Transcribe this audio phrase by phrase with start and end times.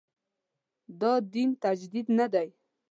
[1.01, 2.47] دا دین تجدید نه دی.